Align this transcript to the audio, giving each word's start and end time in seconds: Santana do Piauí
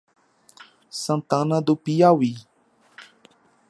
Santana 0.89 1.61
do 1.61 1.77
Piauí 1.77 2.33